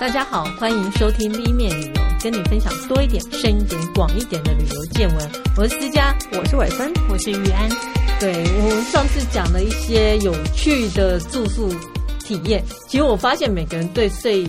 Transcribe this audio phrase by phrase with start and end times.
[0.00, 5.30] 大家好，欢迎收听 V 面旅游，跟你分享多一点、深一点、广一点的旅游见闻。
[5.56, 7.68] 我是思佳，我是伟芬，我是玉安。
[8.18, 11.72] 对，我们上次讲了一些有趣的住宿
[12.18, 14.44] 体验，其实我发现每个人对睡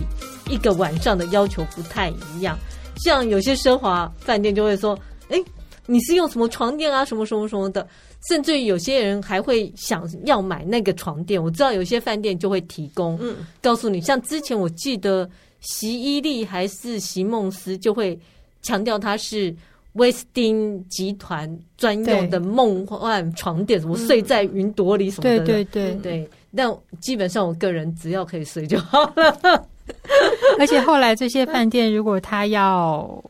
[0.50, 2.58] 一个晚上的要求不太一样。
[2.98, 4.98] 像有些奢华饭店就会说
[5.30, 5.40] ：“哎，
[5.86, 7.06] 你是用什么床垫啊？
[7.06, 7.88] 什么什么什么的。”
[8.30, 11.42] 甚至于有些人还会想要买那个床垫。
[11.42, 15.30] 我知道有些饭店就会提供，嗯，告诉你，像之前我记得
[15.62, 18.20] 席伊利还是席梦思就会
[18.62, 19.56] 强调它是
[19.94, 25.46] 威斯汀集团专用的梦幻床垫，什么睡在云朵里什么的。
[25.46, 29.66] 对对对对，但基本上我个人只要可以睡就好了。
[30.58, 33.24] 而且后来这些饭店，如果他要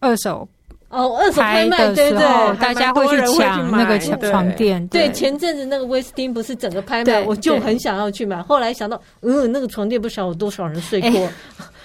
[0.00, 0.46] 二手
[0.94, 4.86] 哦，二手拍卖的时候，大家会去抢那个床垫。
[4.88, 8.40] 对，前阵子那个威斯汀不是整个拍卖，我就很想要去买。
[8.42, 11.28] 后来想到，嗯，那个床垫不晓得有多少人睡过，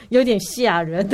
[0.09, 1.07] 有点吓人。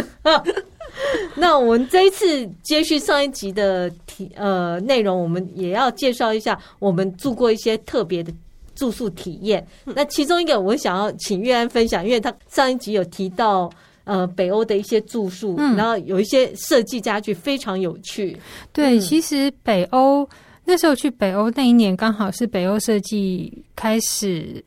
[1.35, 8.31] 那我们这一次接续上一集的题呃内容，我们也要介绍一下我们住过一些特别的。
[8.77, 13.71] 住宿体验，那其中一个我想要请月安分享，因为他上一集有提到
[14.05, 18.37] 呃北欧的一些住宿，嗯，然后有一些设计家具非常有趣。
[18.71, 20.27] 对，嗯，其实北欧
[20.63, 24.63] 那时候去北欧那一年，刚好是北欧设计开始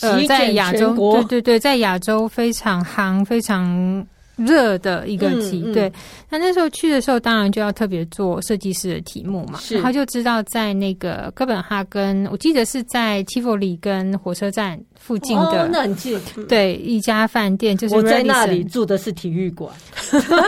[0.00, 4.06] 呃在亚洲，对对对，在亚洲非常夯，非常。
[4.46, 5.92] 热的一个题，嗯嗯、对。
[6.28, 9.58] 那那时候去的时候，当然就要特别做设计师的题目嘛。
[9.58, 16.20] 是，然后就知道在那个哥本哈根，我记得是在提佛里跟火车站附近的，哦、那很近。
[16.48, 19.72] 对，一家饭店就是我在那里住的是体育馆。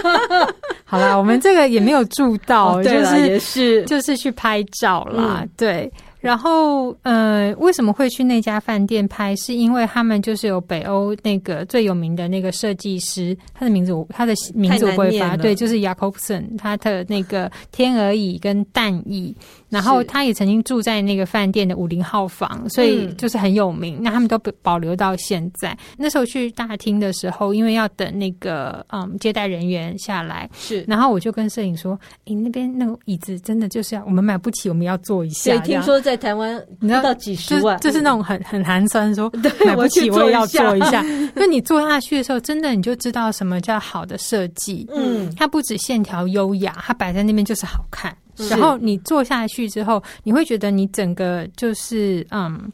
[0.84, 5.92] 好啦，我们这个也没有住到，哦、就是也是就是去拍照啦，嗯、对。
[6.24, 9.36] 然后，呃，为什么会去那家饭店拍？
[9.36, 19.36] 是因为他们就是有北欧那个最有名的那个设计师，他的名字他的名字会发，对，就是 Jacobsen，他的那个天鹅椅跟蛋椅。
[19.74, 23.96] 然后他也曾经住在那个饭店的五零号房，所以就是很有名。
[23.96, 25.76] 嗯、那他们都保留到现在。
[25.98, 30.84] 那时候去大厅的时候，因为要等那个嗯接待人员下来，是。
[30.86, 41.02] 然后我就跟摄影说：“诶，那边那个椅子真的就是要我们买不起，我们要坐一下。”对，听说在台湾你知道几十万，就，就是那种很很寒酸，说 对买不起我也要坐一下。
[41.34, 44.86] 那你坐下去的时候，真的你就知道什么叫好的设计。
[44.94, 48.16] 嗯，它不止线条优雅，它摆在那边就是好看。
[48.36, 52.70] 然后你坐下去之后，你会觉得你整个就是嗯，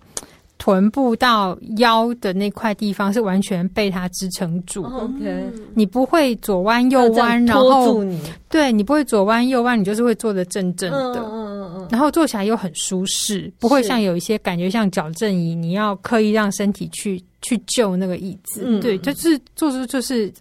[0.59, 4.84] 臀部到腰的那块地方是完全被它支撑住。
[4.84, 8.04] OK，你不会左弯右弯，然后
[8.48, 11.21] 对你不会左弯右弯，你就是会坐得正正的。
[11.21, 11.88] 嗯嗯嗯。
[11.91, 18.62] 然后坐起来又很舒适，不会像有一些感觉像矫正椅，你要刻意让身体去去救那个椅子。
[18.65, 20.32] 嗯，对，就是坐着就是。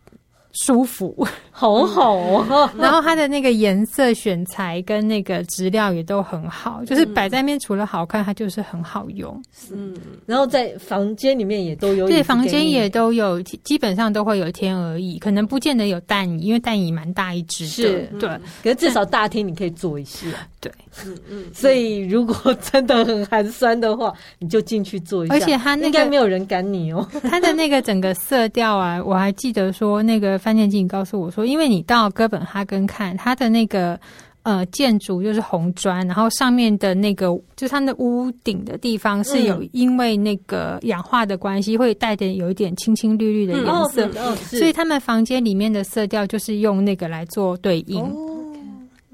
[0.51, 1.15] 舒服，
[1.59, 2.71] 好好哦。
[2.77, 9.29] 然后它的那个颜色选材跟那个质料也都很好，就是摆在那边除了好看，它就是很好用。
[9.69, 9.93] 嗯，
[10.25, 17.69] 然后在房间里面也都有，对，房间也都有，基本上都会有天鹅椅，可能不见得有蛋椅，因为蛋椅蛮大一只的。
[17.69, 18.29] 是，对。
[18.63, 20.27] 可是至少大厅你可以坐一下。
[20.61, 20.71] 对，
[21.05, 21.45] 嗯嗯。
[21.53, 25.33] 所以如果真的很寒酸的话，你就进去坐一下。
[25.33, 27.05] 而且它那个应该没有人赶你哦。
[27.29, 30.29] 它的那个整个色调啊，我还记得说那个。
[30.39, 33.99] 饭店经理告诉我说，因为你到哥本哈根看它的那个
[34.43, 48.01] 呃建筑就是红砖，然后上面的那个就是它的屋顶的地方是有因为那个氧化的关系，会带点有一点青青绿绿的颜色，嗯哦哦、所以他们房间里面的色调就是用那个来做对应。
[48.01, 48.35] 哦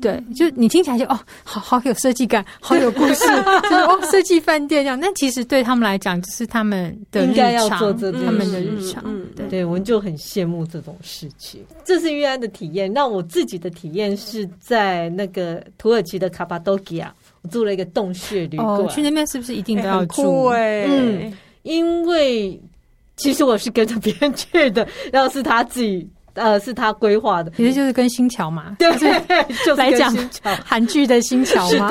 [0.05, 3.25] 对，就你听起来就哦，好好有设计感，好有故事，
[3.63, 4.99] 就是哦，设计饭店这样。
[4.99, 9.01] 那其实对他们来讲，就是他们的日常，应该要做这他们的日常。
[9.07, 11.65] 嗯，对，对，我们就很羡慕这种事情。
[11.83, 12.93] 这是玉安的体验。
[12.93, 17.11] 那我自己的体验是在那个土耳其的卡巴多吉亚，
[17.41, 18.67] 我住了一个洞穴旅馆。
[18.67, 20.49] 哦，去那边是不是一定都要住？
[20.49, 22.61] 欸、嗯，因为
[23.17, 26.07] 其实我是跟着别人去的，然后是他自己。
[26.35, 28.91] 呃，是他规划的，其实就是跟新桥嘛， 对，
[29.65, 30.13] 就是来讲
[30.63, 31.89] 韩剧的新桥嘛。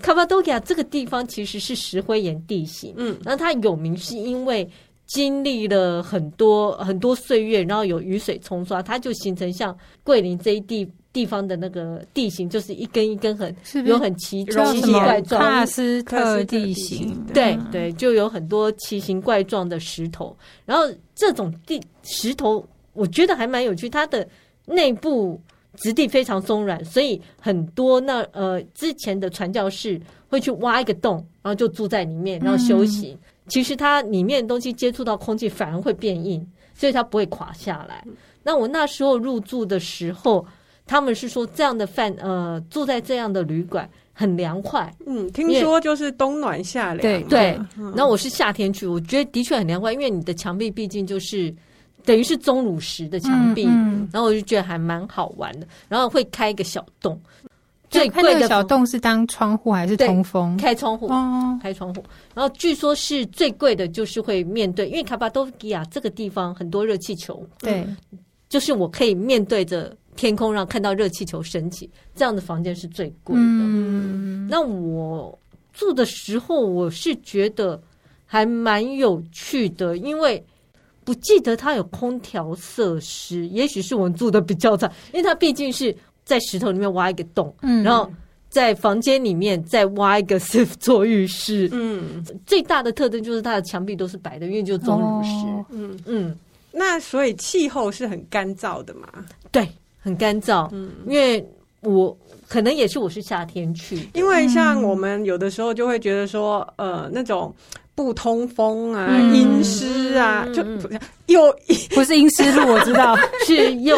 [0.00, 4.68] 卡巴多吉亚这个地方其实是石灰岩地形，嗯，那它有名是因为
[5.06, 20.84] 经历了很多很多岁月，然后有雨水冲刷，它就形成像桂林这一地地方的那个地形，就是一根一根很是是有很奇奇形怪状喀斯特地形，对对，就有很多奇形怪状的石头，然后
[21.16, 22.64] 这种地石头。
[22.92, 24.26] 我觉得还蛮有趣，它的
[24.66, 25.40] 内部
[25.76, 33.12] 质地非常松软，所以很多那呃之前的传教士会去挖一个洞，然后就住在里面，然后休息。
[33.12, 36.44] 嗯、其实它里面的东西接触到空气反而会变硬，
[36.74, 38.04] 所以它不会垮下来。
[38.42, 40.44] 那我那时候入住的时候，
[40.86, 44.92] 他们是说这样的饭呃住在这样的旅馆很凉快。
[45.06, 47.00] 嗯，听说就是冬暖夏凉。
[47.00, 47.58] 对对。
[47.94, 51.54] 然后我是夏天去，我觉得的确很凉快，因为你的墙壁毕竟就是
[52.04, 55.66] 等于是钟乳石的墙壁，嗯嗯、然后我就觉得还蛮好玩的。
[55.88, 57.20] 然后会开一个小洞。
[57.88, 60.56] 最贵的小洞是当窗户还是通风？
[60.56, 62.04] 开窗户哦，开窗户。
[62.34, 67.84] 然后据说是最贵的，就是会面对，因为卡巴多基亚这个地方很多热气球，对，
[68.48, 73.42] 就是我可以面对着天空，让看到热气球升起，这样的房间是最贵的。
[73.42, 75.36] 嗯，那我
[75.72, 77.82] 住的时候，我是觉得
[78.24, 80.40] 还蛮有趣的，因为
[81.10, 85.92] 不记得它有空调设施，也许是我们住的比较差，因为它毕竟是。
[86.22, 88.08] 在石头里面挖一个洞，嗯，然后
[88.48, 96.36] 在房间里面再挖一个 是做浴室，嗯，最大的特征就是它的墙壁都是白的，因为就钟乳石，哦、嗯嗯，
[96.70, 99.08] 那所以气候是很干燥的嘛？
[99.50, 99.68] 对，
[99.98, 101.44] 很干燥，嗯，因为
[101.80, 102.16] 我
[102.50, 107.54] 可能也是我是夏天去，因为像我们有的时候就会觉得说，呃，那种。
[107.92, 110.64] 不通风啊，阴湿、嗯、啊，就
[111.26, 111.54] 又
[111.94, 113.14] 不是阴湿路，我知道。
[113.44, 113.94] 是又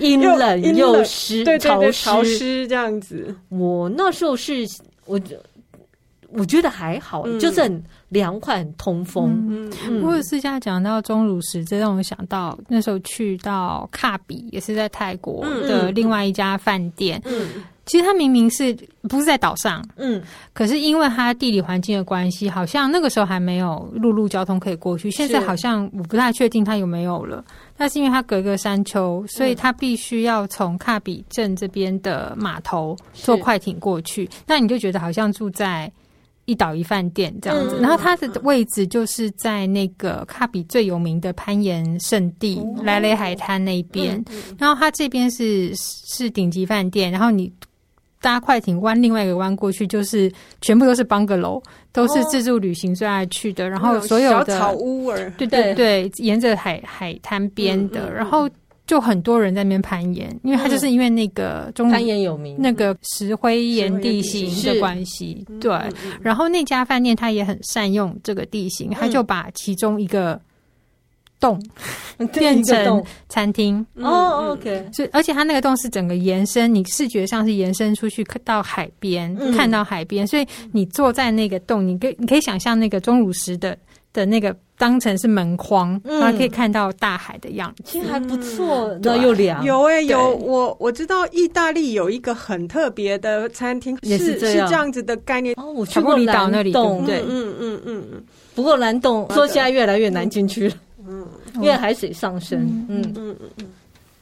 [0.00, 2.66] 阴冷又湿，对对对，潮湿。
[2.66, 3.32] 这样子。
[3.50, 4.66] 我那时候是，
[5.04, 5.20] 我
[6.30, 9.46] 我觉得还好，嗯、就是很凉快，很通风。
[9.48, 10.00] 嗯嗯。
[10.00, 17.20] 不过私下讲到钟乳石，这让我想到那时候去到卡比，也是在泰国的另外一家饭店。
[17.24, 17.48] 嗯。
[17.56, 20.20] 嗯其实它明明是不是在岛上，嗯，
[20.52, 25.08] 可是因为它地理环境的关系，好像那个时候还没有陆路交通可以过去。
[25.08, 27.44] 现在好像我不太确定它有没有了。
[27.76, 34.28] 那是因为它隔个山丘，所以它必须要从卡比镇这边的码头坐快艇过去。
[34.48, 35.88] 那你就觉得好像住在。
[36.46, 44.24] 一岛一饭店这样子，然后它的位置就是在那个卡比最有名的攀岩圣地莱雷海滩那边。
[44.58, 47.52] 然后它这边是是顶级饭店，然后你
[48.20, 51.62] 搭快艇弯另外一个弯过去，就是全部都是 bungalow，
[51.92, 53.68] 都是自助旅行最爱去的。
[53.68, 58.48] 然后所有的小草屋儿，对对对，沿着海海滩边的，然后。
[58.86, 65.44] 就很多人在那边攀岩，因为它就是因为那个中攀岩有名，那个石灰岩地形的关系。
[65.60, 65.76] 对，
[66.20, 70.40] 然后那家饭店它也很善用这个地形，他就把其中一个
[71.40, 71.60] 洞
[72.32, 73.84] 变成餐厅。
[73.96, 74.88] 哦，OK。
[74.92, 80.24] 所以，而且它那个洞是整个延伸，你视觉上是延伸出去到海边，看到海边。
[80.24, 83.76] 所以你坐在那个洞，你可你可以想象那个钟乳石的
[84.16, 84.56] 的那个。
[84.78, 88.94] 当成是门框，然后可以看到大海的样子，其实还不错。
[89.02, 95.54] 那又凉，有哎，有我我知道意大利有一个很特别的餐厅，也是这样子的概念。
[95.56, 98.22] 哦，我去过蓝洞，对，嗯嗯嗯嗯。
[98.54, 100.74] 不过蓝洞说现在越来越难进去了，
[101.08, 102.60] 嗯，因为海水上升。
[102.90, 103.66] 嗯嗯嗯嗯。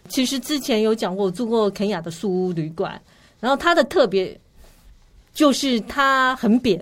[0.08, 2.92] 其实之前有讲过，我住过肯雅的树屋旅馆，
[3.40, 4.38] 然后它的特别
[5.34, 6.80] 就是它很扁。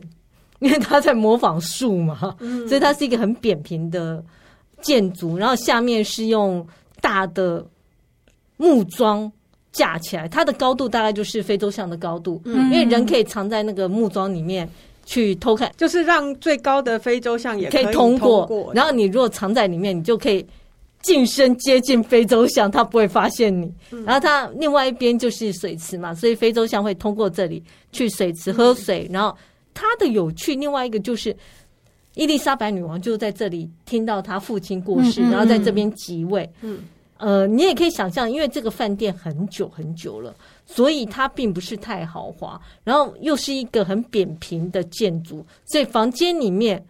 [0.62, 2.36] 因为他在模仿树嘛，
[2.68, 4.24] 所以它是一个很扁平的
[4.80, 6.64] 建筑，然后下面是用
[7.00, 7.66] 大的
[8.58, 9.30] 木桩
[9.72, 14.68] 架起来，它的高度大概就是非洲象的高度，因为人可以藏在那个木桩里面
[15.04, 18.72] 去偷看，就是让最高的非洲象也可以通过。
[18.72, 20.46] 然后你如果藏在里面，你就可以
[21.02, 23.74] 近身接近非洲象，它不会发现你。
[24.06, 29.36] 然后它另外一边就是水池嘛，所以非洲象会通过这里去水池喝水，然后。
[29.74, 31.34] 他的有趣，另外一个就是
[32.14, 36.48] 伊丽莎白女王就在这里听到她父亲过世，嗯嗯嗯，然后在这边即位。
[36.60, 36.80] 嗯，
[37.16, 40.34] 呃，你也可以想象，因为这个饭店很久很久了，
[40.66, 46.84] 所以它并不是太豪华，然后又是一个很扁平的建筑，所以房间里面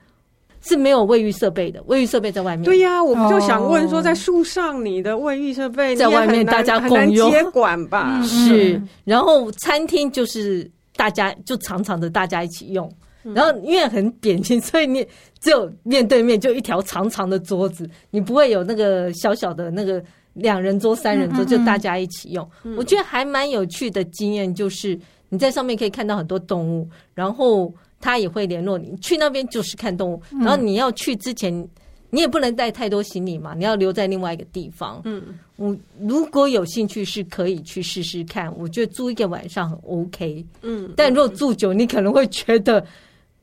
[0.60, 2.64] 是没有卫浴设备的，卫浴设备在外面。
[2.64, 8.20] 对呀、啊，我们就想问说，在树上你的卫浴设备在外面，大家共用接管吧？
[8.24, 10.68] 是，然后餐厅就是。
[10.96, 12.90] 大家就常常的大家一起用，
[13.22, 15.06] 然后因为很扁平，所以你
[15.40, 20.02] 只有面对面就一条长长的桌子，你不会有那个小小的那个
[20.34, 22.48] 两人桌、三人桌，就大家一起用。
[22.76, 31.68] 我觉得还蛮有趣的经验，就是你在上面可以看到很多动物，然后他也会联络你，去那边就是看动物，然后你要去之前。
[32.14, 35.00] 你也不能带太多行李嘛，你要留在另外一个地方。
[35.06, 35.22] 嗯，
[35.56, 40.44] 我如果有兴趣是可以去试试看，我觉得住一个晚上很 OK。
[40.60, 42.84] 嗯，但如果住久，你可能会觉得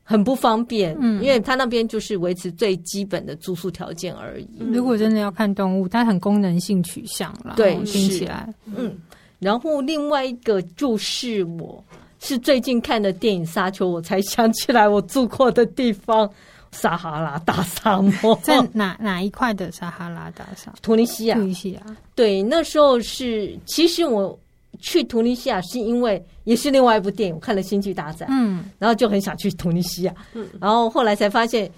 [0.04, 0.96] 很不方便。
[1.00, 4.48] 嗯，因为他那边就是维持最基本的住宿条件而已。
[4.72, 7.54] 如果真的要看动物，它很功能性取向了。
[7.56, 8.48] 对，听起来。
[8.76, 8.96] 嗯，
[9.40, 11.84] 然后另外一个就是我
[12.20, 16.30] 是最近看的电影《沙丘》，我才想起来我住过的地方。
[16.72, 20.70] 撒哈拉大沙漠，在哪哪一块的撒哈拉大沙？
[20.70, 20.78] 漠？
[20.80, 21.82] 突尼西亚，突尼西亚。
[22.14, 24.38] 对，那时候是，其实我
[24.78, 31.68] 去突尼西亚是因为也是另外一部电影，我看了《星际大战》，嗯，然后就很想去突尼西亚，嗯，然后后来才发现，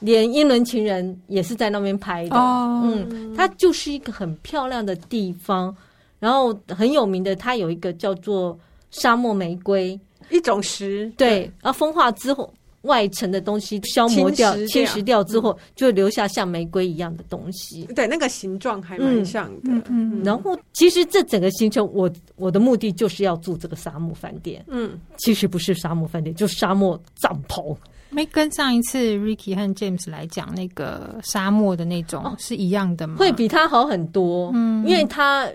[0.00, 5.76] 连英伦情人也是在那边拍的，哦，嗯，它就是一个很漂亮的地方，
[6.18, 8.58] 然后很有名的，它有一个叫做
[8.90, 12.52] 沙漠玫瑰，一种石，对，然后风化之后。
[12.82, 17.84] 外层的东西消磨掉、侵蚀掉之后，就留下像玫瑰一样的东西。
[17.94, 19.70] 对，那个形状还蛮像的。
[19.70, 20.22] 嗯嗯。
[20.24, 24.64] 然后，其实这整个行程，我我的目的就是要住这个沙漠饭店。
[24.68, 27.76] 嗯，其实不是沙漠饭店，就沙漠帐篷。
[28.10, 33.16] 没跟上一次 Ricky 和 James 来讲那个沙漠的那种是一样的吗？
[33.16, 34.50] 会比它好很多。
[34.54, 35.48] 嗯，因为它。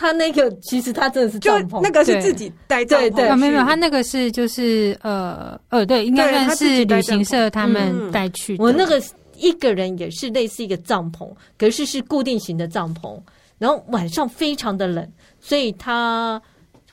[0.00, 3.02] 他那个其实他真的是帐篷，那个是自己带帐篷。
[3.02, 8.64] 对对，没有没有，他那个是就是呃呃，对，应该算是旅行社他们带去的。
[8.64, 8.98] 我那个
[9.36, 13.20] 一个人也是类似一个帐篷，可是是固定型的帐篷，
[13.58, 15.06] 然后晚上非常的冷，
[15.38, 16.40] 所以他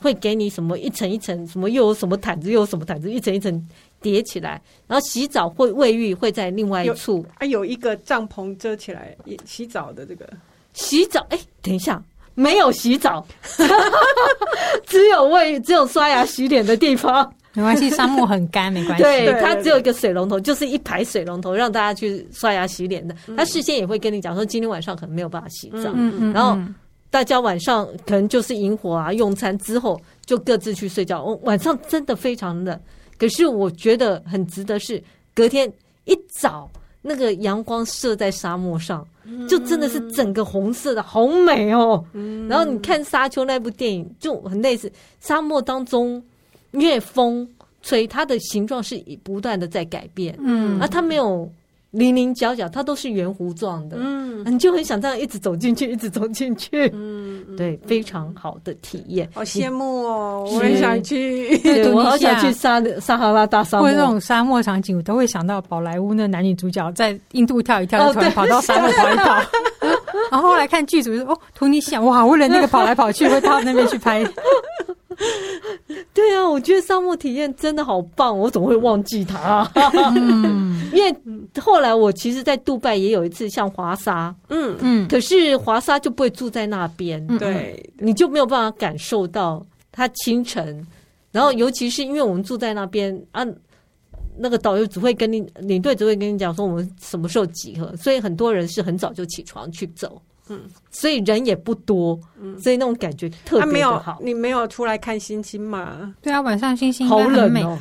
[0.02, 3.68] 会给你什么一层一层，什么又有什么毯子，又有什么毯子，一层一层
[4.02, 7.26] 叠起来，然后洗澡会卫浴会在另外一处。
[7.38, 10.30] 啊，有一个帐篷遮起来，洗澡的这个
[10.74, 11.26] 洗澡。
[11.30, 12.04] 哎，等一下。
[12.38, 13.26] 没有洗澡，
[14.86, 17.34] 只有为只有刷牙洗脸的地方。
[17.54, 19.02] 没关系，沙漠很干，没关系。
[19.02, 23.16] 对，它只有一个水龙头，就是一排水龙头让大家去刷牙洗脸的。
[23.36, 25.90] 他事先也会跟你讲说，今天晚上可能没有办法洗澡。
[25.96, 26.34] 嗯嗯。
[26.34, 26.56] 然后
[27.10, 31.24] 大家晚上可能就是萤火啊，用餐之后就各自去睡觉。
[31.24, 32.80] 我晚上真的非常冷，
[33.18, 35.02] 可是我觉得很值得是
[35.34, 35.68] 隔天
[36.06, 36.70] 一早
[37.02, 39.04] 那个阳光射在沙漠上。
[39.48, 42.04] 就真的是整个红色的，好美哦。
[42.14, 46.22] 嗯、然后你看《沙丘》那部电影，就很类似沙漠当中，
[46.72, 47.48] 因为风
[47.82, 50.36] 吹，它的形状是不断的在改变。
[50.40, 51.50] 嗯，而它没有。
[51.98, 69.42] 棱棱角角，它都是圆弧状的，嗯，你就很想这样一直走进去，一直走进去，嗯，对，非常好的体验，好羡慕哦，我也想去，对， 我好想去撒撒哈拉大沙漠，或者这种沙漠场景，我都会想到宝莱坞那男女主角在印度跳一跳，突然跑到沙漠跑一跑，
[70.32, 74.24] 然后后来看剧组说，哦，图尼西亚，哇，为了那个跑来跑去，会到那边去拍。
[76.14, 79.40] 对啊，我觉得沙漠体验真的好棒，我怎么会忘记它？
[79.40, 79.72] 啊？
[80.16, 81.16] 嗯， 因为
[81.60, 84.76] 后来我其实，在杜拜也有一次像华沙，嗯。
[84.82, 90.86] 嗯，可是华沙就不会住在那边，对，你就没有办法感受到它清晨。
[91.32, 93.44] 然后，尤其是因为我们住在那边啊，
[94.38, 100.22] 那个导游只会跟你领队只会跟你讲说我们什么时候集合，所以很多人是很早就起床去走。
[100.50, 104.18] 嗯，所以人也不多，嗯，所以那种感觉特别的好。
[104.22, 106.16] 你没有出来看星星嘛？
[106.22, 107.78] 对啊，晚上星星好冷哦，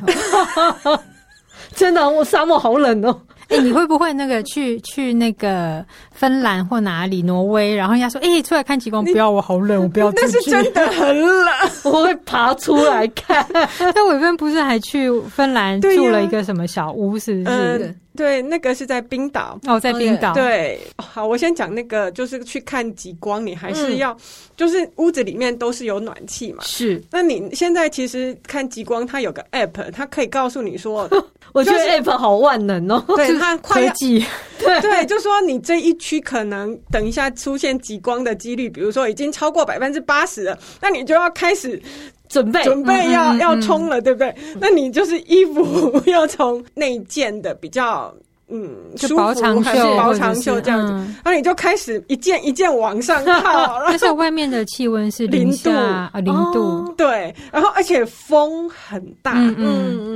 [1.73, 3.21] 真的，我沙漠好冷哦。
[3.49, 7.73] 哎、欸，你会不会那个去去那个芬兰或哪里挪威？
[7.75, 11.47] 然后人家说：“哎、欸，出来看极光，不要，我好冷，我不要。”那是真的很冷，
[11.85, 13.45] 我会爬出来看。
[13.95, 17.17] 但伟芬不是还去芬兰住了一个什么小屋？
[17.17, 17.77] 是不是？
[17.79, 20.33] 嗯对，那个是在冰岛哦，在冰岛。
[20.33, 24.17] 对，好，我先讲那个，就是去看极光，你还是要，嗯、
[24.57, 26.63] 就是屋子里面都是有暖气嘛。
[26.65, 31.07] 是，那你现在其实看极光，它有个 app，它可以告诉你说，
[31.53, 33.03] 我觉得 app 好万能哦。
[33.15, 34.25] 对， 它快技，
[34.59, 41.81] 对对，就说你这一区可能等一下出现极光的几率，比如说已经超过百分之八十了，那你就要开始。
[42.29, 44.27] 准备准备要、嗯、要冲了，对不对？
[44.43, 45.63] 嗯、那你就是衣服
[46.11, 48.13] 要从内件的比较
[48.49, 53.81] 嗯舒服薄长袖，薄长袖这样子，然后、嗯、你就开始一件一件往上套。
[53.87, 57.33] 但是外面的气温是零度啊，零度，哦、对。
[57.51, 59.55] 然后而且风很大，嗯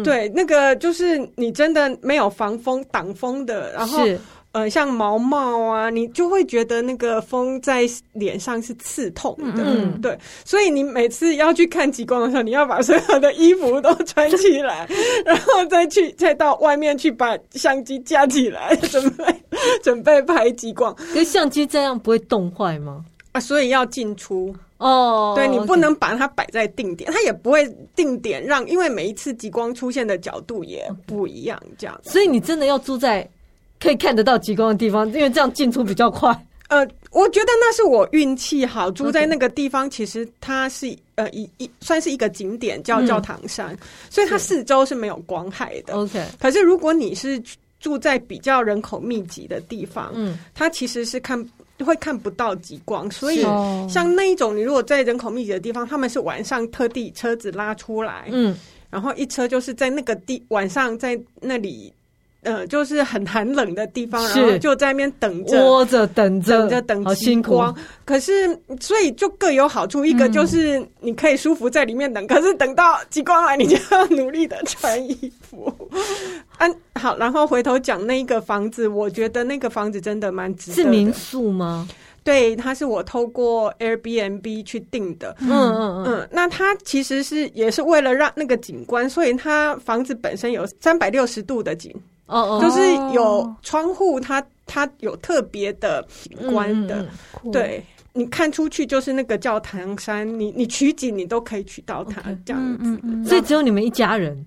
[0.01, 3.99] 嗯，对，那个就是你真的没有防风挡风的，然后。
[4.53, 14.85] 呃，像毛毛啊，你就会觉得那个风在脸上是刺痛的，嗯，对，所以你每次要去看极光的时候，你要把所有的衣服都穿起来，
[15.25, 19.25] 然后再去再到外面去把相机架起来，准备
[19.81, 20.93] 准备拍极光。
[20.95, 23.05] 可是相机这样不会冻坏吗？
[23.31, 27.65] 啊，所以要进出哦，对，你不能把它摆在定点，它也不会
[27.95, 33.25] 定点让，因为每一次极光出现的角度也不一样，这样，所以你真的要住在。
[33.81, 36.29] 可以看得到极光的地方，因为这样进出比较快。
[36.69, 39.89] 呃，我觉得那是我运气好，住在那个地方。
[39.89, 43.77] 其实它是呃一一算是一个景点，叫教堂山，嗯、
[44.09, 45.95] 所以它四周是没有光害的。
[45.95, 47.43] OK，可是如果你是
[47.81, 51.45] 住在比较人口密集的地方，嗯，它其实是看
[51.83, 53.11] 会看不到极光。
[53.11, 53.41] 所以
[53.89, 58.55] 像那一种，你如果在人口密集的地方，他们是晚上特地车子拉出来，嗯，
[58.89, 61.91] 然后一车就是在那个地晚上在那里。
[62.43, 67.75] 呃，就是很寒冷的地方，然后就在那边等着，窝着等着，等着等极光。
[68.03, 70.03] 可是，所以就各有好处。
[70.03, 75.71] 一个就是你可以舒服在里面等，嗯、可是等到极光来，你就要努力的穿衣服。
[76.57, 80.83] 嗯，好，然后回头讲那一个房子，我觉得那个房子真的蛮值得的。
[80.83, 81.87] 是民宿吗？
[82.23, 85.35] 对，它是我透过 Airbnb 去订的。
[85.41, 91.93] 嗯嗯嗯，那它其实是也是为了让那个景观，所以它房子本身有三百六十度的景。
[92.31, 92.79] 哦，就是
[93.13, 97.05] 有窗户，它它有特别的景观的，
[97.43, 102.77] 嗯、对，你看出去就是那个教堂山，你你取景你都可以取到它这样
[103.23, 104.45] 子，所以只有你们一家人，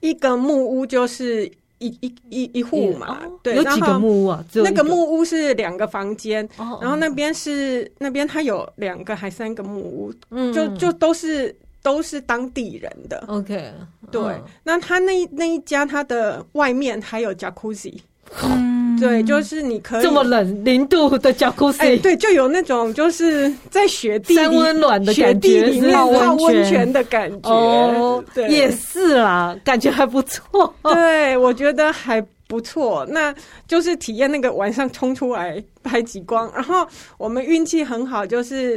[0.00, 1.44] 一个木屋就是
[1.78, 4.44] 一一一一户嘛，哦、对，有几个木屋啊？
[4.54, 11.54] 那个木屋是两个房间，哦、然后那边是那边它有两个还三个木屋，嗯，就就都是。
[11.86, 13.72] 都是当地人的，OK，
[14.10, 14.20] 对。
[14.20, 17.94] 嗯、那他那那一家，他的外面还有 Jacuzzi，
[18.42, 33.06] 嗯，对，就是你可以这么冷零度的 Jacuzzi，哎，对，就有那种就是在雪地三温暖的感觉，雪地里面泡温泉的感觉，哦，对，也是啦，感觉还不错，对，我觉得还不错。
[33.08, 33.32] 那
[33.68, 36.84] 就是体验那个晚上冲出来拍极光，然后
[37.16, 38.76] 我们运气很好，就是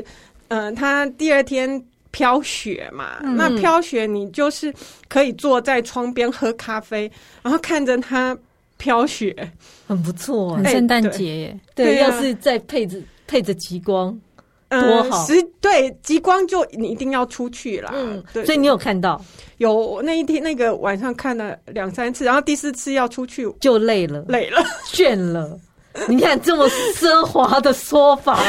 [0.49, 1.83] 嗯、呃，他第二天。
[2.11, 4.73] 飘雪嘛，嗯、那飘雪你就是
[5.07, 7.11] 可以坐在窗边喝咖啡，
[7.41, 8.37] 然后看着它
[8.77, 9.35] 飘雪，
[9.87, 11.59] 很不错，很圣诞节耶。
[11.75, 12.97] 对，要是再配着
[13.27, 14.17] 配着极光，
[14.69, 15.25] 多好！
[15.25, 17.91] 实、嗯、对极光就你一定要出去啦。
[17.93, 18.45] 嗯，对。
[18.45, 19.23] 所以你有看到？
[19.57, 24.63] 有那一天那个晚上看了两三次，然后第四次要出去就累了，累了，
[24.93, 25.59] 倦了。
[26.07, 28.39] 你看这么奢华的说法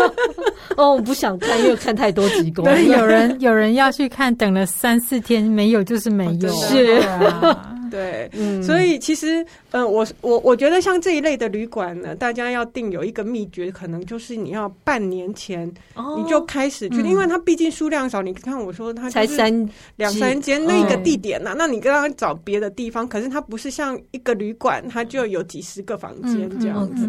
[0.76, 2.64] 哦，我不想看，因为看太多极光。
[2.64, 6.48] 对，有人有人要去看，等了三四天没有，就是没有。
[6.52, 7.70] 是啊。
[7.94, 15.72] 对，嗯，所以其实，嗯，我我我觉得像这一类的旅馆呢，大家要定有一个秘诀，可能就是你要半年前
[16.16, 18.20] 你就开始去，因为它毕竟数量少。
[18.20, 27.08] 你看我说它才三两三间那个地点呐，那你跟他找别的地方，可是它不是像一个旅馆，它就有几十个房间这样子。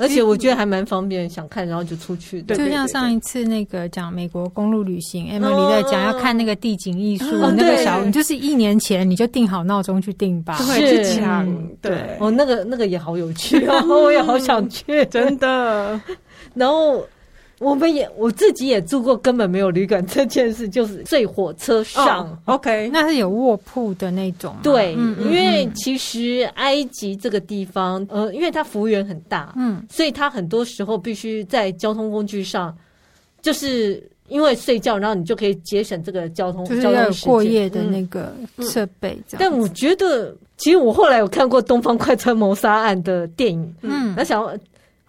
[0.00, 2.40] 而且我觉得还蛮方便，想看然后就出去。
[2.42, 11.46] 对，就像上一次那个讲美国公路旅行，Emily 在讲要看那个地景艺术，那个小，你就是一年前你就定好闹钟去定吧，去抢。
[11.82, 16.00] 对，哦，那个那个也好有趣哦，我也好想去， 真的。
[16.54, 17.04] 然后。
[17.60, 22.26] 我们也我自己也住过，根本没有旅馆这件事，就是睡火车上。
[22.46, 24.56] Oh, OK，那是有卧铺的那种。
[24.62, 32.74] 对，嗯嗯嗯，因为其实埃及这个地方，呃，因为它幅员很大，嗯，所以它很多时候必须在交通工具上，
[33.42, 39.10] 就是因为睡觉，然后你就可以节省这个交通，就是要有过夜的那个设备。
[39.10, 44.58] 嗯嗯、但我觉得，其实我后来有看过《东方快车谋杀案》的电影，嗯，那想。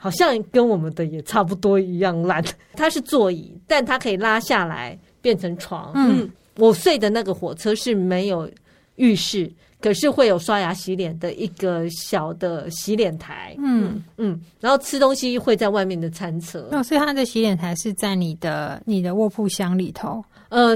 [0.04, 2.44] 好像跟我们的也差不多一样烂。
[2.74, 5.92] 它是座椅，但它可以拉下来变成床。
[5.94, 8.50] 嗯，我睡的那个火车是没有
[8.96, 9.48] 浴室，
[9.80, 13.56] 可是会有刷牙洗脸的一个小的洗脸台。
[13.60, 16.68] 嗯嗯，然后吃东西会在外面的餐车。
[16.72, 20.26] 哦，所以它的洗脸台是在你的你的卧铺箱里头。
[20.50, 20.76] 呃，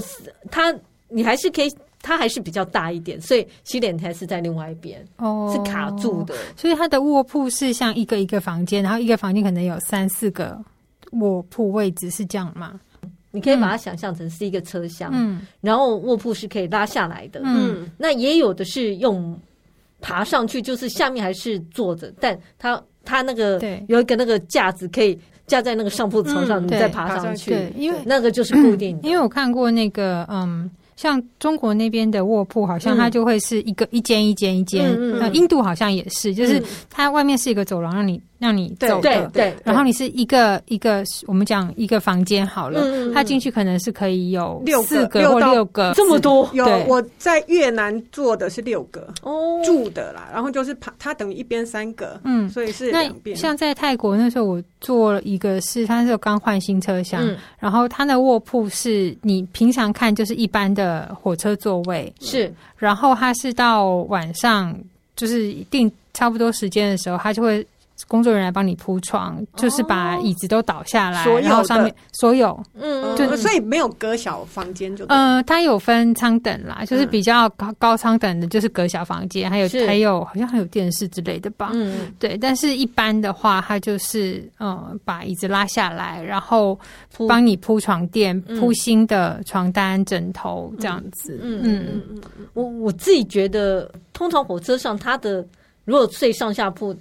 [0.51, 0.71] 它
[1.09, 1.75] 你还是可以。
[2.07, 6.35] 它还是比较大一点，所以洗脸台是在另外一边，哦，是卡住的。
[6.55, 10.55] 所以它的卧铺是像一个一个房间，然后一个房间可能有三四个
[11.13, 12.79] 卧铺位置，是这样吗？
[13.31, 19.35] 你可以把它想象成是一个车厢，嗯，然后卧铺是可以拉下来的，嗯，那也有的是用
[19.99, 29.07] 爬上去，就是下面还是坐着，但它它那个对有一个那个架子可以架在那个上铺床上，嗯、你再爬上去，对，因为那个就是固定的。
[29.07, 30.69] 因为我看过那个，嗯。
[30.95, 34.95] 像中国那边的卧铺，好像它就会是一个一间一间一间。
[35.19, 39.27] 那印度好像也是，就是它外面是一个走廊，让你让你走的。
[39.33, 46.49] 对，然后你是一个一个，我们讲一个房间好了，他进去可能是可以有四个或六个，这么多。
[46.53, 53.35] 有我在越南做的是六个哦，住的啦，然后就是它它等于一边三个，嗯，所以是两边。
[53.35, 57.21] 像在泰国那时候，我做了一个是，它是刚换新车厢，
[57.59, 60.85] 然后它的卧铺是你平常看就是一般的。
[60.85, 64.77] 的火车座位是，然后他是到晚上，
[65.15, 67.65] 就是定差不多时间的时候，他就会。
[68.07, 86.77] 工作人员来帮你铺床，就是把椅子都倒下来，然后上面所有，嗯，就所以没有隔小房间就，呃，它有分舱等啦，就是比较高高舱等的，就是隔小房间，还有还有好像还有电视之类的吧，嗯，对，但是一般的话，它就是呃把椅子拉下来，然后
[87.27, 92.01] 帮你铺床垫、铺新的床单、枕头这样子，嗯嗯。
[92.09, 92.21] 嗯，
[92.53, 95.45] 我我自己觉得，通常火车上它的。
[95.87, 96.95] 如果睡上下铺，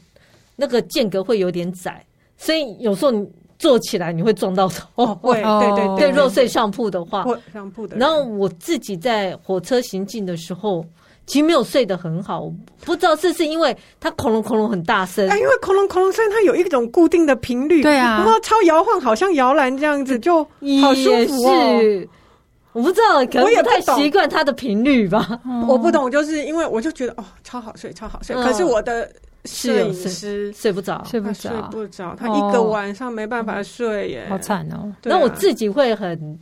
[0.56, 2.04] 那个间隔会有点窄，
[2.36, 3.26] 所以有时候你
[3.58, 4.86] 坐起来你会撞到头。
[4.94, 5.98] 哦， 会，对对对。
[5.98, 7.96] 对，如果睡上铺的话，上铺的。
[7.96, 10.84] 然后我自己在火车行进的时候。
[11.26, 12.52] 其实没有睡得很好，
[12.84, 21.80] 不知道是是因为它恐龙恐龙很大声，哎，因为恐龙恐龙声它有一种固定的频率，对啊，然后超摇晃，好像摇篮这样子，就好舒服哦。
[22.72, 25.40] 我不知道，可能不太习惯它的频率吧。
[25.66, 28.36] 我不懂，就是因为我就觉得哦，超好睡，超好睡。
[28.36, 29.10] 可是我的
[29.44, 34.92] 摄影师睡不着，睡不着，睡不着，他一个晚上没办法睡耶，好惨哦。
[35.02, 36.38] 那我自己会很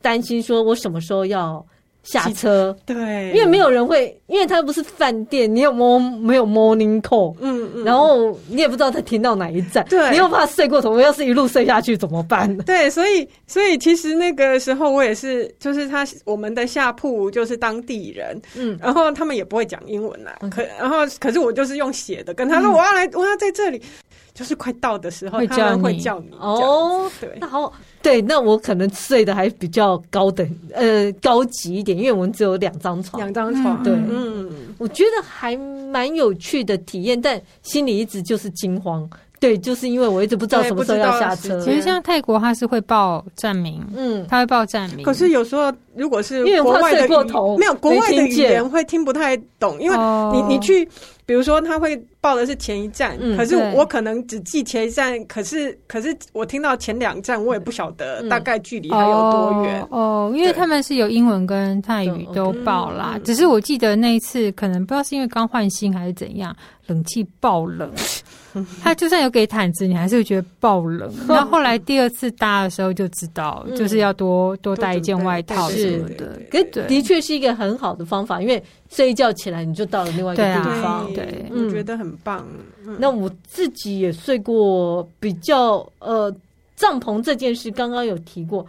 [0.00, 1.64] 担心，说我什么时候要。
[2.04, 12.54] 下车，对，因为没有人会，因为它不是饭店，你有 mo 没有 morning call，嗯嗯，然后你也不知道他停到哪一站，对，你又怕睡过头，我要是一路睡下去怎么办？
[12.64, 23.80] 对，所以所以其实那个时候我也是，就是他我们的下铺就是当地人，嗯，然后他们也不会讲英文啦，可然后可是我就是用写的跟他说我要来，我要在这里。
[24.34, 27.08] 就是快到的时候，他们会叫你哦。
[27.20, 33.80] 对，那好，对，那我可能睡的还比较高等，呃，高级一点，因为我们只有两张床，两张床。
[33.84, 39.08] 对，嗯，我觉得还蛮有趣的体验，但心里一直就是惊慌。
[39.44, 41.60] 对，就是因为我一直不知道什么时候要下车。
[41.60, 45.04] 其实像泰国，他是会报站名，嗯，他会报站名。
[45.04, 49.96] 可是有时候，如果是因为怕睡过头，没有国外的语言会听不太懂，因为
[50.32, 50.88] 你你去。
[51.26, 59.88] 比如说，他会报的是前一站，嗯、可是我可能只记前一站，可是可是我听到前两站，我也不晓得大概距离还有多远，嗯。
[59.98, 66.54] 哦，因为他们是有英文跟泰语都报啦，嗯、只是我记得那一次，可能不知道是因为刚换新还是怎样，
[66.88, 67.90] 冷气爆冷。
[68.82, 71.12] 他就算有给毯子，你还是会觉得爆冷。
[71.28, 76.40] 然后后来第二次搭的时候就知道，就是要多多带一件外套什么的。
[76.50, 81.12] 可的确是一个很好的方法，因为睡一觉起来你就到了另外一个地方。
[81.12, 82.46] 对，我觉得很棒。
[82.98, 86.34] 那我自己也睡过比较呃
[86.76, 88.66] 帐篷这件事，刚刚有提过。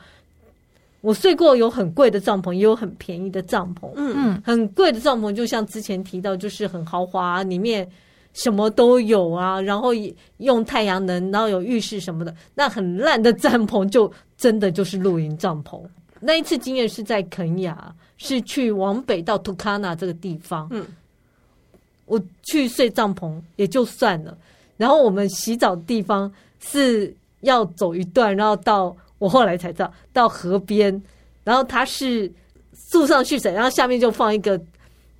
[1.01, 3.91] 我睡过有很贵的帐篷，也有很便宜的帐篷。
[3.95, 7.87] 嗯嗯，很贵的帐篷就像之前提到，就是很豪华，里面。
[8.35, 9.91] 什么都有啊，然后
[10.37, 12.35] 用太阳能，然后有浴室什么的。
[12.53, 15.81] 那很烂的帐篷就真的就是露营帐篷。
[16.19, 20.67] 那一次经验是在肯雅，是去往北到图卡纳这个地方。
[20.71, 20.85] 嗯，
[22.05, 24.37] 我去睡帐篷也就算了，
[24.75, 31.01] 然后我们洗澡的地方是要走一段，然后到我后来才知道到河边，
[31.45, 32.29] 然后它是
[32.91, 34.61] 树上蓄水，然后下面就放一个。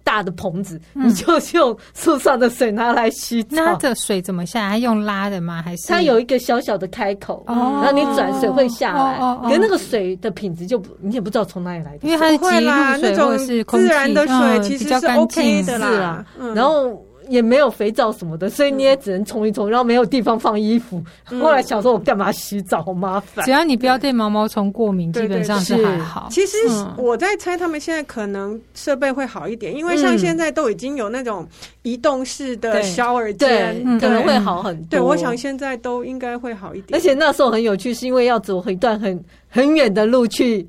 [0.05, 3.55] 大的棚子，你就用树上的水拿来洗澡。
[3.57, 4.77] 那这水怎么下来？
[4.77, 5.61] 用拉的吗？
[5.61, 9.19] 还是它有一个小小的开口，然后你转水会下来。
[9.43, 16.23] 可是那个水的品质就不你也不知道从哪里来的，因为它是积露水或者是自然的水，其实是 OK 的啦。
[16.53, 17.03] 然后。
[17.27, 21.03] 也没有肥皂什么的，所以你也只能冲一冲，然后没有地方放衣服。
[21.39, 22.83] 后来想说，我干嘛洗澡？
[22.83, 23.43] 好麻烦。
[23.45, 26.27] 只要你不要对毛毛虫过敏，基本上是还好。
[26.29, 26.57] 其实
[26.97, 31.47] 我在猜，他们现在可能设备会好一点，因为像现在都已经有那种
[31.81, 34.88] 移动式的 shower 间，可能会好很多。
[34.89, 36.97] 对，我想现在都应该会好一点。
[36.97, 40.67] 而且那时候很有趣，是因为要走一段很很远的路去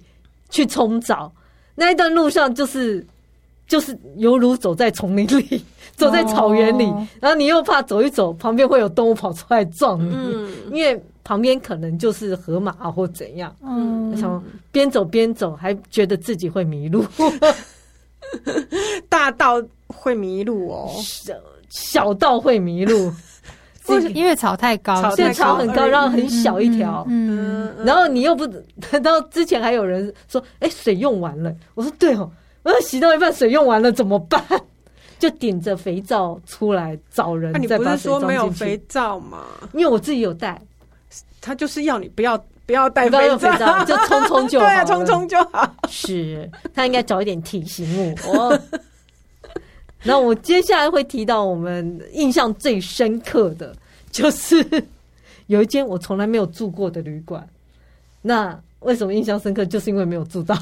[0.51, 1.33] 去冲澡，
[1.75, 3.05] 那一段路上就是
[3.67, 5.65] 就是犹如走在丛林里。
[5.97, 13.57] 走在草原里，哦、然后你又怕走一走，旁边会有动物跑出来撞你，嗯、因为旁边可能就是河马或怎样。
[13.63, 17.03] 嗯，想边走边走，还觉得自己会迷路，
[19.09, 19.55] 大到
[19.87, 21.33] 会迷路哦，小
[21.71, 23.11] 小到会迷路，
[24.13, 27.07] 因为草太高，草太高，草很高，然后很小一条。
[27.09, 28.47] 嗯，嗯然后你又不，
[28.91, 31.51] 然后之前还有人说，哎，水用完了。
[31.75, 32.31] 我说对哦，
[32.73, 34.43] 我洗到一半水用完了怎么办？
[35.19, 38.29] 就顶着肥皂出来找人，再把水装进去。
[38.29, 39.47] 你不是说没有肥皂吗？
[39.73, 40.61] 因为我自己有带，
[41.41, 44.67] 他就是要你不要不要带肥皂，就冲冲就好。
[44.69, 45.75] 对啊，冲冲就好。
[45.89, 48.61] 是他应该找一点提醒我。
[50.03, 53.75] 那我接下来会提到我们印象最深刻的，
[54.11, 54.65] 就是
[55.47, 57.49] 有一间我从来没有住过的旅馆。
[58.21, 59.65] 那为什么印象深刻？
[59.65, 60.55] 就是因为没有住到。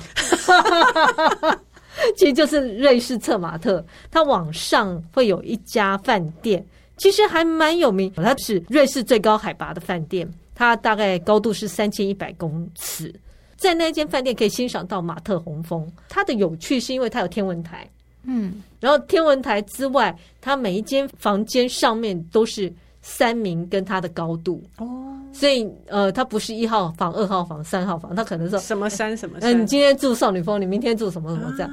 [2.17, 6.65] 其实就是瑞士策马特，它往上会有一家饭店，
[6.97, 8.13] 其实还蛮有名。
[8.17, 13.15] 它是瑞士最高海拔的饭店，它大概高度是三千一百公尺，
[13.57, 15.91] 在那间饭店可以欣赏到马特洪峰。
[16.09, 17.89] 它的有趣是因为它有天文台，
[18.25, 22.73] 嗯，然后天文台之外，它每一间房间上面都是
[23.05, 29.53] 山名跟它的高度哦，所以呃，它不是一号房、二号房、三号房，它可能是什么山什么山。
[29.53, 31.71] 嗯，你今天住少女峰，你明天住什么什么这样。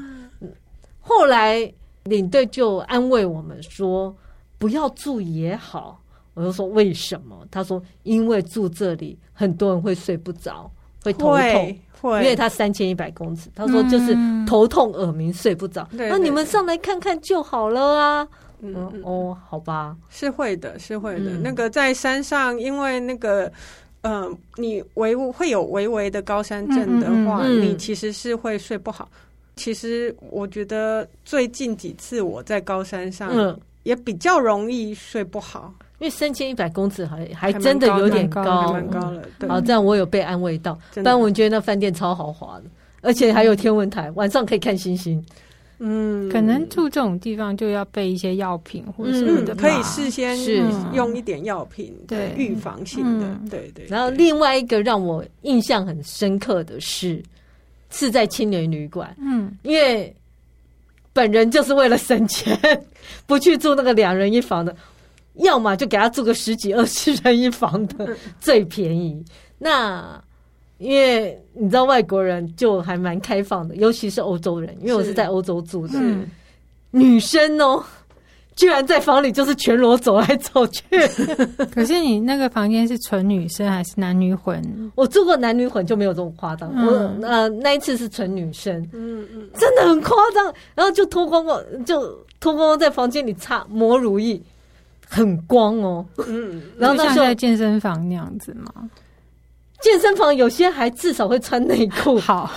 [0.99, 1.71] 后来
[2.03, 4.13] 领队就安慰我们说，
[4.57, 6.01] 不要住也好。
[6.33, 7.47] 我就说为什么？
[7.49, 10.69] 他说因为住这里很多人会睡不着，
[11.01, 13.49] 会头痛，会因为他三千一百公尺。
[13.55, 14.13] 他说就是
[14.45, 15.87] 头痛、耳鸣、睡不着。
[15.91, 18.27] 那、你们上来看看就好了啊。
[18.61, 21.31] 嗯，嗯哦，好吧，是会的，是会的。
[21.31, 23.51] 嗯、那个在山上，因为那个。
[24.03, 29.07] 嗯、呃，你微会有微微的高山症的话，嗯嗯嗯、你其实是会睡不好。
[29.55, 39.21] 其实我觉得最近几次我在高山上，嗯，也比较容易睡不好，因为三千一百公尺还还真的有点高，蛮高，高了。
[39.37, 40.75] 对，好，这样我有被安慰到。
[41.03, 42.63] 但我觉得那饭店超豪华的，
[43.03, 45.23] 而且还有天文台，晚上可以看星星。
[45.83, 50.63] 嗯，可能住这种地方就要备一些药品或者什么的，可以事先是
[50.93, 53.87] 用一点药品，对，预防性的，对对。
[53.87, 57.19] 然后另外一个让我印象很深刻的是，
[57.89, 60.15] 是在青年旅馆，嗯，因为
[61.13, 62.55] 本人就是为了省钱，
[63.25, 64.75] 不去住那个两人一房的，
[65.37, 69.25] 要么就给他住个十几二十人一房的，最便宜。
[69.57, 70.23] 那
[70.81, 74.75] 因为你知道外国人就还蛮开放的，尤其是欧洲人。
[74.81, 76.27] 因为我是在欧洲住的，嗯、
[76.89, 77.83] 女生哦，
[78.55, 80.83] 居然在房里就是全裸走来走去。
[81.73, 84.61] 可是你那个房间是纯女生还是男女混？
[84.95, 86.71] 我住过男女混就没有这么夸张。
[86.75, 86.85] 嗯、
[87.21, 90.53] 我呃那一次是纯女生，嗯嗯，真的很夸张。
[90.73, 92.01] 然后就脱光光，就
[92.39, 94.41] 脱光光在房间里擦抹乳液，
[95.07, 96.05] 很光哦。
[96.27, 98.89] 嗯，然后像在健身房那样子吗？
[99.81, 102.51] 健身房有些还至少会穿内裤，好，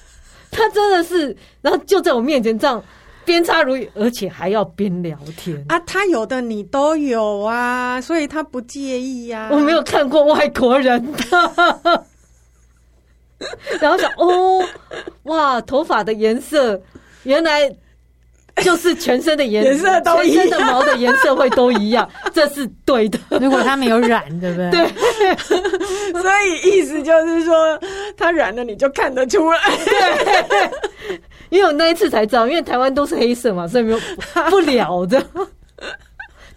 [0.50, 2.82] 他真的是，然后就在我面前这样
[3.24, 5.78] 边擦乳液，而且还要边聊天啊！
[5.80, 9.50] 他有的你都有啊，所以他不介意呀、啊。
[9.52, 12.06] 我没有看过外国人的，
[13.80, 14.62] 然后想哦，
[15.24, 16.80] 哇，头发的颜色
[17.24, 17.74] 原来。
[18.62, 23.18] 就是全身的颜色，色都一样，全身的毛的颜色会都一样， 这是对的。
[23.40, 24.70] 如果他没有染，对不对？
[24.70, 24.88] 对，
[26.20, 27.78] 所以意思就是说，
[28.16, 29.58] 他染了你就看得出来。
[29.84, 30.70] 对，
[31.50, 34.00] 因为我那一次才知道，因为台湾都是黑色嘛，所以没有
[34.50, 35.22] 不了的。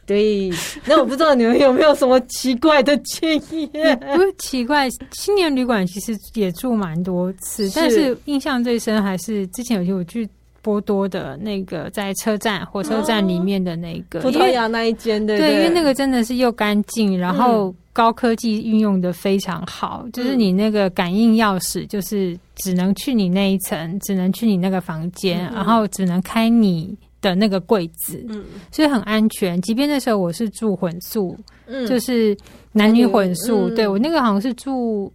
[0.05, 0.49] 对，
[0.85, 3.29] 那我不知道你们有没有什么奇怪的经
[3.73, 3.99] 验？
[4.15, 10.27] 不是奇怪，青年旅馆其实也住蛮多次，是但是印象最深还是之前有些我去。
[10.61, 29.61] 波多的那个在车站火车站里面的那个葡萄牙那一间，的对，因为那个真的是又干净，然后高科技运用的非常好，嗯、就是你那个感应钥匙，就是只能去你那一层，只能去你那个房间，嗯、然后只能开你的那个柜子，嗯，所以很安全。
[29.61, 32.37] 即便那时候我是住混宿，嗯，就是
[32.73, 35.11] 男女混宿，嗯、对我那个好像是住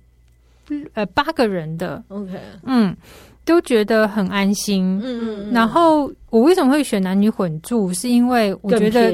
[0.94, 2.32] 呃八个人的，OK，
[2.64, 2.96] 嗯。
[3.44, 7.92] 都觉得很安心，嗯嗯，然后我为什么会选男女混住？
[7.92, 9.12] 是因为我觉得，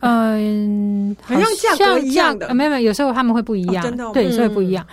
[0.00, 4.86] 嗯，好像价格一样的，没有没有，有时候他们会不一样，真的，对，所以不一样。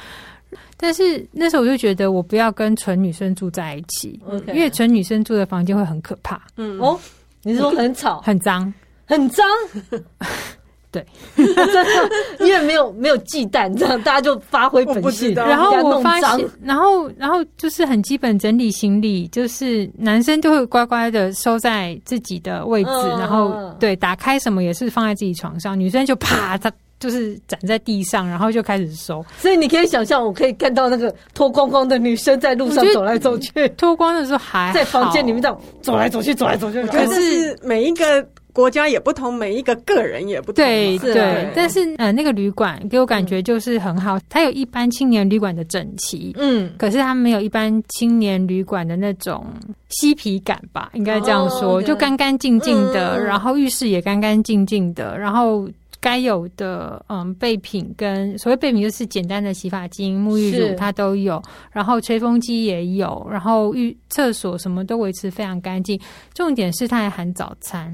[0.81, 6.41] 但是那时候我就觉得，我不要跟纯女生住在一起，因为纯女生住的房间会很可怕。
[6.55, 6.79] 嗯。
[6.79, 6.97] 哦，
[7.43, 8.73] 你是说很吵、很脏、
[9.05, 9.45] 很脏？
[10.91, 15.33] 对，真的，因为没有没有忌惮，这样大家就发挥本性。
[15.37, 29.23] 然后我发现，然后然后就是很基本整理行李，就是男生就会乖乖的收在自己的位置，嗯、然后对，打开什么也是放在自己床上，女生就啪，他就是站在地上，然后就开始收。
[29.37, 36.81] 所以你可以想象，我可以看到那个脱光光的女生在路上走来走去，脱光的时候还在房间里面这样走来走去，走来走去。
[36.87, 38.27] 可是每一个。
[38.51, 40.55] 国家也不同，每一个个人也不同。
[40.55, 49.45] 对对，但是呃，那个旅馆给我感觉就是很好，嗯、它有一般青年旅馆的整齐，嗯，可是它没有一般青年旅馆的那种
[49.89, 55.69] 嬉皮感吧，应该这样说，哦、就干干净净的，嗯、然后浴室也干干净净的，然后
[56.01, 65.99] 该有的嗯备品跟所谓备品就是简单的洗发精、沐浴乳它都有，然后吹风机也有，然后浴厕所什么都维持非常干净，
[66.33, 67.93] 重点是它还含早餐。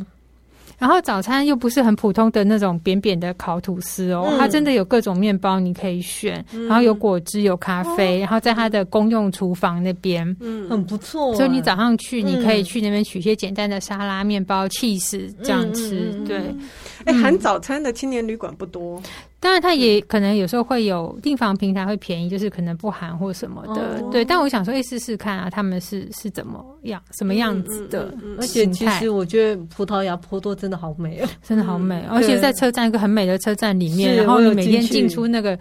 [0.78, 11.34] 然后早餐又不是很普通的那种扁扁的烤吐司哦，嗯、它真的有各种面包你可以选，嗯、然后有果汁有咖啡，哦、然后在它的公用厨房那边，嗯，很不错。
[11.36, 16.12] 所以你早上去，你可以去那边取一些简单的沙拉、面包、起司这样吃。
[16.14, 16.42] 嗯、对，
[17.06, 19.02] 哎、嗯，含早餐的青年旅馆不多。
[19.40, 24.26] 当然，它也可能有时候会有订房平台会便宜，就是可能不含或什么的，哦、对。
[24.26, 28.38] 但我想说，哎，试试看啊，他们是是怎么样，什么样子的、嗯嗯嗯？
[28.40, 35.58] 而且其实我觉得葡萄牙波多真的好美哦，真的好美，嗯、而且在车站一个很美的车站里面，然后你每天进出那个。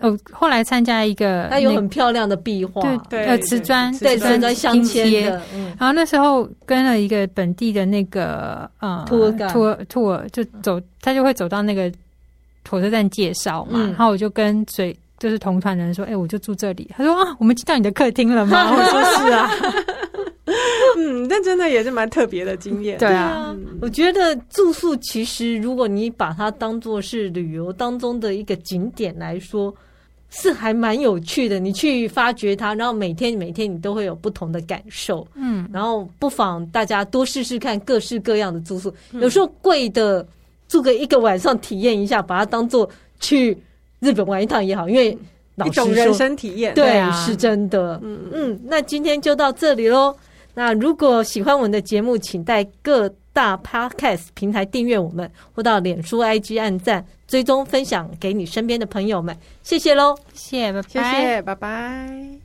[0.00, 5.40] 哦，后来参加一个，它有很漂亮的壁画，对对，呃，瓷砖，对，瓷砖镶嵌的。
[5.78, 11.90] 然后那时候跟了一个本地的那个呃，托托托，就走他就会走到那个
[12.68, 19.48] 火车站介绍嘛，嗯、然后我就跟随就是同团的人说：“哎、欸，我就住这里。”他说：“啊，我们进到你的客厅了吗？”我说：“是啊。”
[20.96, 22.98] 嗯，但真的也是蛮特别的经验。
[22.98, 29.74] 对啊，嗯、我觉得住宿其实，如果你把它当做是旅游当中的一个景点来说，
[30.30, 31.58] 是还蛮有趣的。
[31.58, 35.26] 你去发掘它，然后每天每天你都会有不同的感受。
[35.34, 38.92] 嗯，然后不妨大家多试试看各式各样的住宿。
[39.12, 40.26] 嗯、有时候贵的
[40.68, 42.88] 住个一个晚上体验一下，把它当做
[43.20, 43.56] 去
[44.00, 45.16] 日本玩一趟也好，因为
[45.66, 46.72] 一种人生体验。
[46.74, 48.00] 对啊，是真的。
[48.02, 50.16] 嗯嗯，那今天就到这里喽。
[50.54, 59.36] 那如果喜欢我们的节目，请在各大 Podcast 平台订阅我们，或到脸书 IG 按赞、追踪、分享给你身边的朋友们。
[59.62, 62.41] 谢谢喽，谢谢，拜拜，谢谢，拜拜。